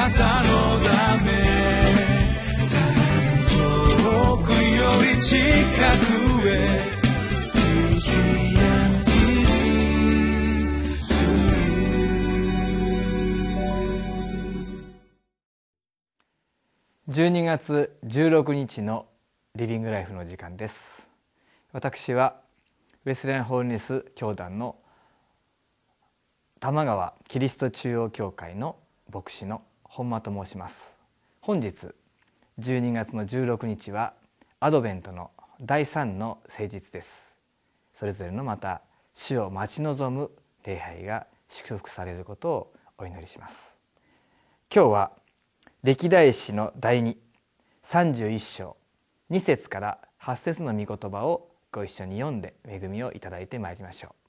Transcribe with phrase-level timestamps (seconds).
[0.00, 1.30] なたのため
[3.50, 6.80] 遠くより近くへ
[17.10, 19.06] 12月16日の
[19.54, 21.06] リビングライフの時間です。
[21.72, 22.40] 私は
[23.04, 24.76] ウェスレンホールネス教団の
[26.58, 28.76] 玉川キリスト中央教会の
[29.12, 29.60] 牧師の
[29.90, 30.92] 本間と申します。
[31.40, 31.74] 本日
[32.60, 34.14] 12月の16日は
[34.60, 37.08] アドベントの第3の誠実です。
[37.98, 38.82] それぞれのまた
[39.16, 40.30] 死を待ち望む
[40.64, 43.74] 礼拝が祝福されることをお祈りします。
[44.72, 45.10] 今日は
[45.82, 47.16] 歴代史の第
[47.82, 48.76] 231章
[49.28, 54.19] 2節から8節の御言葉をご一緒に読んで恵みをいただいてまいりましょう。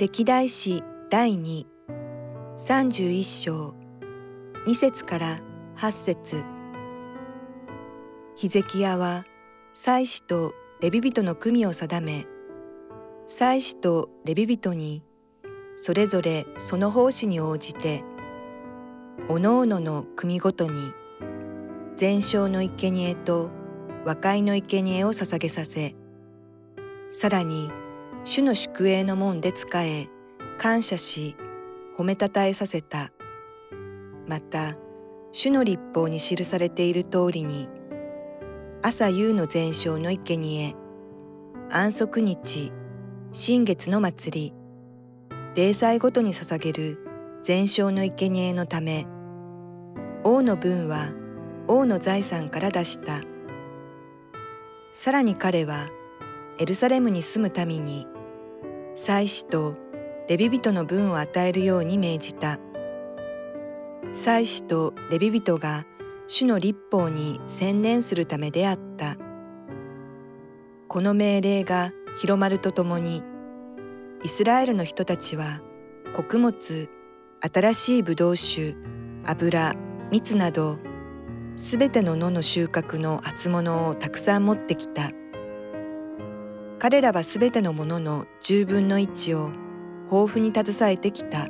[0.00, 1.66] 歴代史第2
[2.56, 3.74] 31章
[4.66, 5.40] 2節から
[5.76, 6.44] 8節。
[8.34, 9.26] ヒゼキヤは
[9.74, 12.24] 祭司とレビ人の組を定め
[13.26, 15.02] 祭司とレビ人に
[15.76, 18.02] それぞれその奉仕に応じて
[19.28, 20.94] おのおのの組ごとに
[21.96, 23.50] 全焼の生贄と
[24.06, 25.94] 和解の生贄を捧げさせ
[27.10, 27.70] さらに
[28.24, 30.08] 主の宿営の門で仕え
[30.58, 31.36] 感謝し
[31.96, 33.12] 褒めたたえさせた。
[34.26, 34.76] また
[35.32, 37.68] 主の立法に記されている通りに
[38.82, 40.74] 朝夕の全焼の生贄
[41.70, 42.72] 安息日
[43.32, 44.54] 新月の祭り
[45.54, 46.98] 零細ごとに捧げる
[47.42, 49.06] 全焼の生贄のため
[50.22, 51.08] 王の分は
[51.66, 53.20] 王の財産から出した。
[54.92, 55.88] さらに彼は
[56.60, 58.06] エルサレムに住む民に
[58.94, 59.76] 祭司と
[60.28, 62.60] レビ人の分を与えるように命じた
[64.12, 65.86] 祭司とレビ人が
[66.26, 69.16] 主の立法に専念するためであった。
[70.86, 73.24] この命令が広まるとともに、
[74.22, 75.60] イスラエルの人たちは
[76.14, 76.88] 穀物、
[77.40, 78.76] 新しいブドウ酒、
[79.24, 79.72] 油、
[80.12, 80.78] 蜜など、
[81.56, 85.10] すべての野の収穫の初物をたくさん持ってきた。
[86.80, 89.50] 彼らはすべてのものの十分の一を
[90.10, 91.46] 豊富に携えてきた。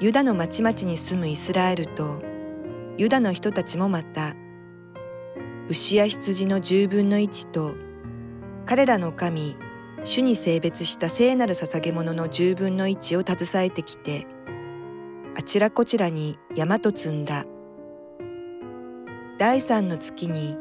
[0.00, 2.22] ユダの町々に住むイスラエルと
[2.98, 4.34] ユダの人たちもまた、
[5.68, 7.74] 牛や羊の十分の一と、
[8.66, 9.56] 彼らの神、
[10.04, 14.26] 主に性別した聖なる捧げ物の十分の一を携えてきて、
[15.38, 17.46] あちらこちらに山と積んだ。
[19.38, 20.58] 第三の月に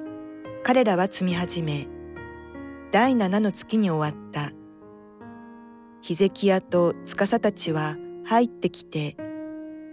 [0.64, 1.90] 彼らは積み始め、
[2.92, 4.52] 第七の月に終わった。
[6.02, 9.18] ヒゼキヤと司たちは入ってきて、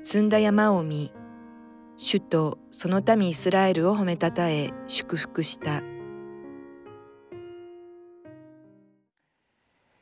[0.04, 1.12] 積んだ山を見、
[1.96, 5.82] 主とその民イスラエルを褒めたたえ祝福した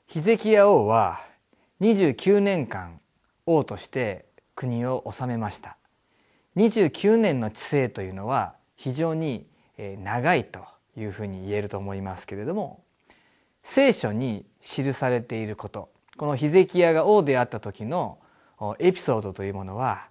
[0.06, 1.20] ヒゼキヤ王は
[1.80, 3.00] 29年間
[3.44, 4.24] 王として
[4.54, 5.76] 国を治めました
[6.56, 9.47] 29年の治世というのは非常に
[9.78, 10.60] 長いと
[10.97, 12.81] いうふうに言えると思いますけれども
[13.62, 15.88] 聖書に記されていること。
[16.16, 18.18] このヒゼキヤが王であった時の
[18.78, 20.06] エピソードというものは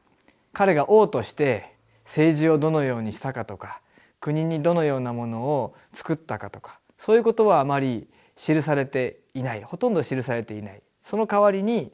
[0.52, 1.76] 彼が王として
[2.06, 3.82] 政治をどのようにしたかとか
[4.20, 9.64] 国にどのようなものを作ったかとかそういうことはあまり記されていない。
[9.64, 10.82] ほとんど記されていない。
[11.04, 11.92] その代わりに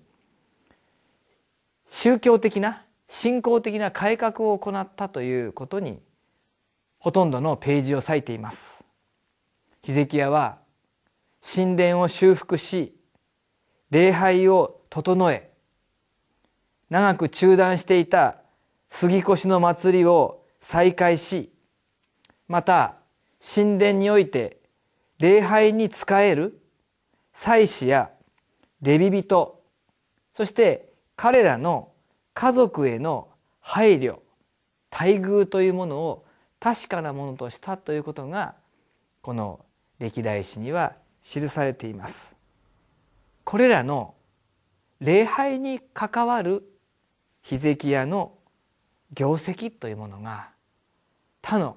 [1.89, 6.01] 宗教的な信仰的な改革を行ったということに
[7.00, 8.84] ほとんどのページを割いています。
[9.84, 10.57] ヒゼキヤは
[11.50, 12.94] 神殿を修復し
[13.90, 15.50] 礼拝を整え
[16.90, 18.41] 長く中断していた
[18.90, 21.53] 杉越の祭りを再開し
[22.50, 22.96] また
[23.56, 24.57] 神殿において
[25.19, 26.60] 礼拝に仕える
[27.31, 28.10] 祭司や
[28.81, 29.63] レビ人
[30.36, 31.94] そして彼らの
[32.33, 33.30] 家族への
[33.62, 34.19] 配慮
[34.92, 36.25] 待遇というものを
[36.60, 38.56] 確かなものとしたということが
[39.22, 39.62] この
[39.98, 40.94] 歴代史には
[41.27, 42.33] 記されています。
[43.44, 44.15] これらの
[45.01, 46.63] 礼拝に関わる
[47.41, 48.33] ヒゼキヤの
[49.13, 50.51] 業績というものが
[51.41, 51.75] 他の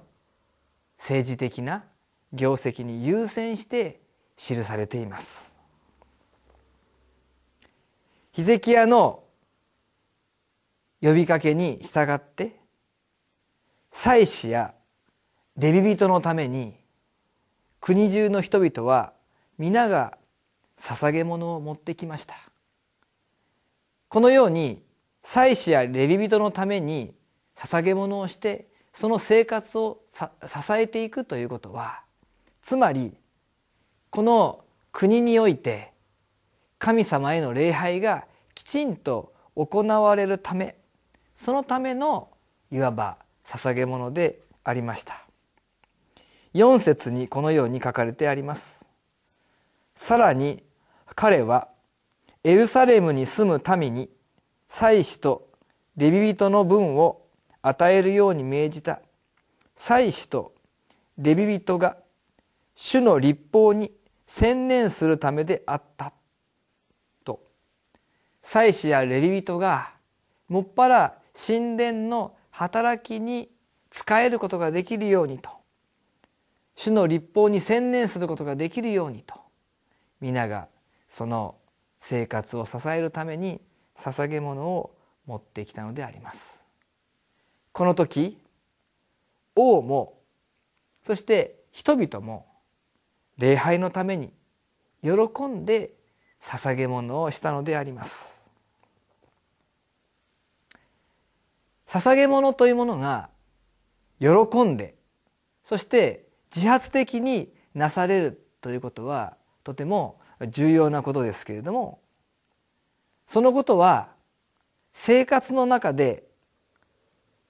[0.97, 1.83] 政治的な
[2.31, 3.99] 業績に優先して
[4.37, 5.57] 記されています。
[8.31, 9.25] ヒゼキヤの
[11.01, 12.57] 呼びかけに従って
[13.91, 14.73] 祭司や
[15.57, 16.75] レビ人のために
[17.81, 19.13] 国中の人々は
[19.61, 20.17] 皆が
[20.79, 22.33] 捧げ物を持ってきました。
[24.09, 24.81] このように
[25.23, 27.13] 祭司やレビ人のために
[27.55, 30.25] 捧げ物をしてその生活を支
[30.71, 32.01] えていくということは
[32.63, 33.13] つまり
[34.09, 35.93] この国において
[36.79, 38.25] 神様への礼拝が
[38.55, 40.75] きちんと行われるため
[41.37, 42.31] そのための
[42.71, 45.23] いわば捧げ物でありました。
[46.55, 48.80] 4節にこのように書かれてあります。
[50.01, 50.63] さらに
[51.13, 51.67] 彼は
[52.43, 54.09] エルサレムに住む民に
[54.67, 55.47] 祭司と
[55.95, 57.21] レビ人の分を
[57.61, 58.99] 与えるように命じた。
[59.75, 60.55] 祭司と
[61.19, 61.97] レビ人が
[62.73, 63.91] 主の立法に
[64.25, 66.13] 専念するためであった。
[67.23, 67.39] と
[68.41, 69.93] 祭司やレビ人が
[70.49, 73.51] もっぱら神殿の働きに
[73.91, 75.51] 使えることができるようにと。
[76.75, 79.40] 主の立法に専念することができるようにと。
[80.21, 80.67] 皆が
[81.09, 81.55] その
[81.99, 83.59] 生活を支えるために
[83.97, 84.95] 捧げ物を
[85.25, 86.39] 持ってきたのであります。
[87.73, 88.37] この時
[89.55, 90.19] 王も
[91.05, 92.45] そして人々も
[93.37, 94.31] 礼拝のために
[95.03, 95.11] 喜
[95.45, 95.93] んで
[96.43, 98.41] 捧げ物をしたのであります。
[101.87, 103.29] 捧げ物というものが
[104.19, 104.95] 喜んで
[105.65, 106.25] そして
[106.55, 110.19] 自発的になされるということはとても
[110.49, 111.99] 重要なことですけれども
[113.27, 114.09] そのことは
[114.93, 116.23] 生活の中で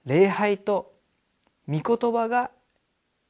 [0.04, 0.92] 礼拝と
[1.68, 2.50] 御言葉が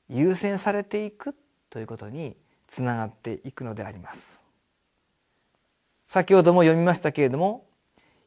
[0.08, 1.34] 優先されていく
[1.70, 2.36] ということに
[2.68, 4.42] つながっていくのであります。
[6.06, 7.66] 先ほども読みましたけれども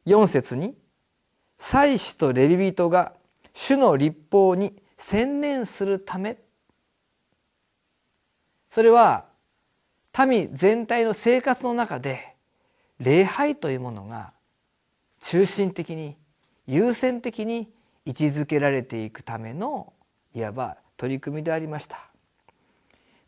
[0.06, 0.76] 4節に
[1.58, 3.12] 祭司とレビ人が
[3.54, 6.38] 主の立法に専念するため
[8.72, 9.25] それは
[10.24, 12.34] 民全体の生活の中で
[12.98, 14.32] 礼拝というものが
[15.20, 16.16] 中心的に
[16.66, 17.68] 優先的に
[18.06, 19.92] 位置づけられていくための
[20.34, 22.08] いわば取り組みでありました。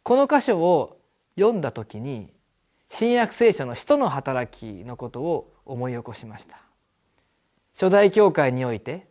[0.03, 0.99] この箇所を
[1.37, 2.33] 読んだ時に
[2.89, 6.59] 新約聖書の使徒の働きのことを思い起こしました。
[7.75, 9.07] 初代教会において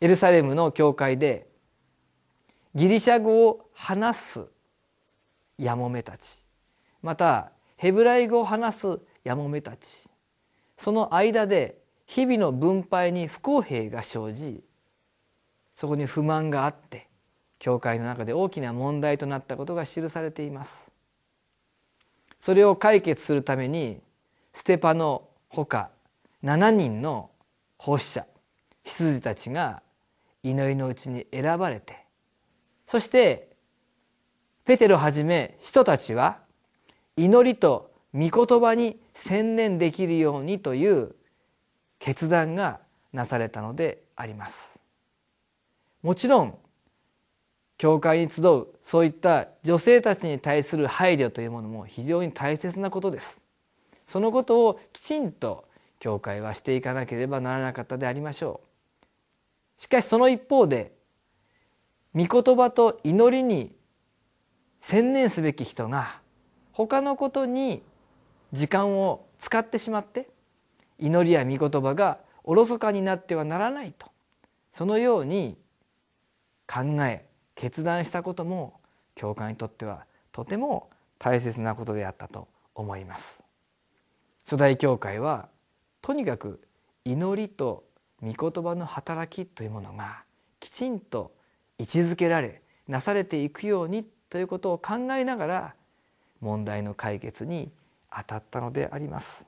[0.00, 1.48] エルサレムの教会で
[2.74, 4.46] ギリシャ語を話す
[5.62, 6.44] やもめたち。
[7.02, 10.08] またヘブライ語を話すやもめたち。
[10.78, 14.64] その間で日々の分配に不公平が生じ
[15.76, 17.06] そこに不満があって
[17.58, 20.90] 教会の中で大きな問題となったことが記されています。
[22.40, 24.00] それを解決するために
[24.54, 25.90] ステパノほか
[26.42, 27.30] 7人の
[27.76, 28.26] 奉仕者
[28.84, 29.82] 羊たちが
[30.42, 32.04] 祈りのうちに選ばれて
[32.86, 33.49] そして
[34.64, 36.38] ペテロはじめ人たちは
[37.16, 41.14] 祈りと御言葉に専念できるようにという
[41.98, 42.80] 決断が
[43.12, 44.78] なされたのであります。
[46.02, 46.58] もちろん
[47.76, 53.40] 教会に集うそういった女性たちに対する配慮というものも非常に大切なことです。
[54.06, 55.64] そのことをきちんと
[55.98, 58.60] 教会はしていかなければならなかったでありましょ
[59.78, 59.82] う。
[59.82, 60.92] しかしその一方で
[62.14, 63.72] 御言葉と祈りに
[64.82, 66.20] 専念すべき人が
[66.72, 67.82] 他のことに
[68.52, 70.28] 時間を使ってしまって
[70.98, 74.08] 祈りや御言葉がおろそかになってはならないと
[74.72, 75.56] そのように
[76.66, 78.80] 考え決断したことも
[79.14, 83.40] 教会にとってはとても大切なことであったと思います。
[84.44, 85.48] 初代教会は
[86.00, 86.60] とにかく
[87.04, 87.84] 祈りと
[88.22, 90.22] 御言葉の働きというものが
[90.60, 91.32] きちんと
[91.78, 95.74] 位置づけられなされていくようにということを考えながら
[96.40, 97.70] 問題の解決に
[98.16, 99.46] 当たったのであります。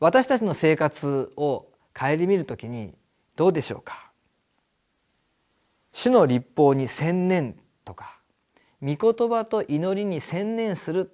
[0.00, 2.94] 私たちの生活を顧みるときに
[3.36, 4.10] どうでしょうか？
[5.92, 8.18] 主の立法に専念とか
[8.82, 11.10] 御言葉と祈りに専念する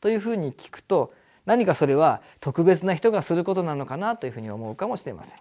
[0.00, 1.14] というふうに聞くと
[1.46, 5.38] 何かそれは特別な人がすることなのかなというふうに思うかもしれません。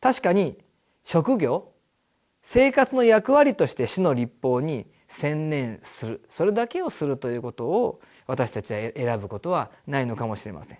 [0.00, 0.56] 確かに
[1.04, 1.72] 職業
[2.42, 6.22] 生活の役割として主の立法に専念する。
[6.28, 10.78] それだけをするということを私たちは選ぶことはないのかもしれません。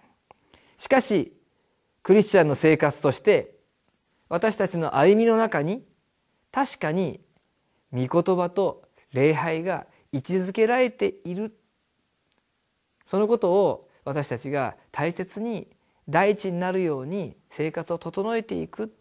[0.77, 1.33] しかし
[2.03, 3.55] クリスチャンの生活として
[4.29, 5.85] 私たちの歩みの中に
[6.51, 7.21] 確かに
[7.93, 11.57] 御言葉と礼拝が位置づけられている。
[13.07, 15.69] そのことを私たちが大切に
[16.09, 18.93] 第一になるように生活を整えていく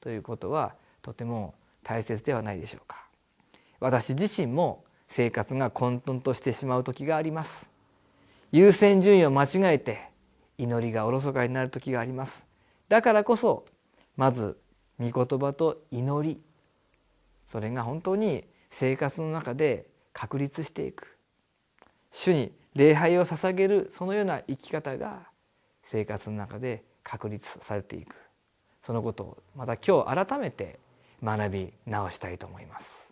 [0.00, 1.54] ということはとても
[1.84, 3.09] 大切ではないでしょうか。
[3.80, 7.68] 私自身も生活が混沌としてしまう時があります。
[8.52, 10.10] 優先順位を間違えて
[10.58, 12.44] 祈りがおろそかになる時があります。
[12.88, 13.64] だからこそ
[14.16, 14.58] まず
[14.98, 16.40] 御言葉と祈り。
[17.50, 21.16] それが本当に生活の中で確立していく。
[22.12, 25.22] 主に礼拝を捧げるそのような生き方が
[25.84, 28.14] 生活の中で確立されていく。
[28.82, 30.78] そのことをまた今日改めて
[31.22, 33.09] 学び直したいと思います。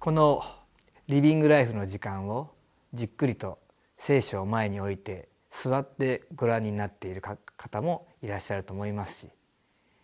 [0.00, 0.42] この
[1.08, 2.48] リビングライフの時間を
[2.94, 3.58] じっくりと
[3.98, 5.28] 聖書を前に置いて
[5.62, 9.28] 座ってご覧になっている方もいらっしゃると思いますし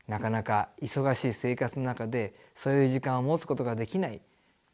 [0.06, 4.20] なかなか忙しい生活の中でそういう時間を持つことができない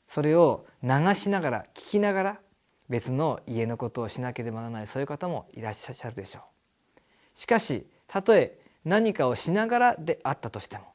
[0.09, 2.41] それを流しながら聞きながら
[2.89, 7.41] 別の家のことをしなければならないそういう方もいらっしゃるでしょう。
[7.41, 10.87] しかしたとえ何かをしながらであったとしても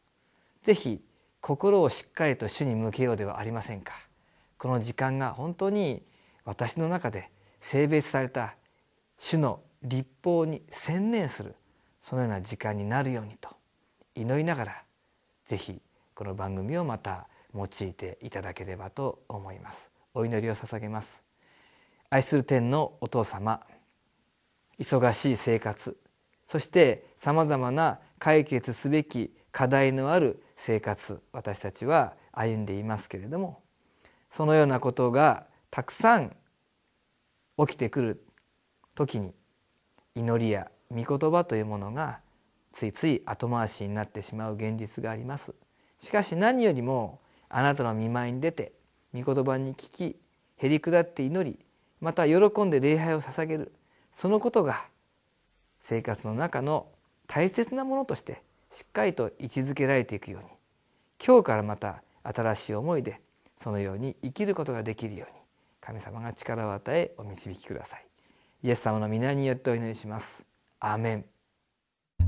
[0.64, 1.02] 是非
[1.40, 4.07] 心をしっかりと主に向けようではありませんか。
[4.58, 6.04] この時間が本当に
[6.46, 7.30] 私の中で
[7.62, 8.56] 性別された
[9.20, 11.56] 主の立法に専念する
[12.02, 13.50] そのような時間になるようにと
[14.16, 14.84] 祈りながら
[15.46, 15.82] ぜひ
[16.16, 19.90] この番組をまた用いていただければと思います。
[20.14, 21.22] お祈りを捧げます。
[22.10, 23.62] 愛する天のお父様
[24.80, 25.98] 忙しい生活
[26.48, 33.62] そしてさまざまな解決すべき課題のある生活私たちは歩んでいますけれども
[34.38, 36.36] そのようなことがたくさん
[37.58, 38.24] 起きてくる
[38.94, 39.34] 時に
[40.14, 42.20] 祈りや御言葉というものが
[42.72, 45.56] ついつい後回しになってしまう現実があります。
[46.04, 48.74] しかし何よりもあなたの見舞いに出て
[49.12, 50.16] 御言葉に聞き
[50.58, 51.58] へり下って祈り
[52.00, 53.74] また喜んで礼拝を捧げる。
[54.14, 54.86] そのことが
[55.82, 56.86] 生活の中の
[57.26, 60.50] 大切なものとしてしっかりと位置づけられていくように
[61.26, 63.20] 今日からまた新しい思いで
[63.62, 65.40] そのように生きることができるように
[65.82, 68.06] 神様が力を与えお導きください。
[68.64, 70.44] イエス様の皆によってお祈りします。
[70.80, 71.26] アーメン。
[72.20, 72.26] あ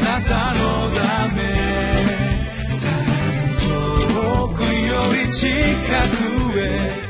[0.00, 1.42] なたのため
[3.58, 4.68] 遠くよ
[5.26, 5.46] り近
[6.52, 7.06] くへ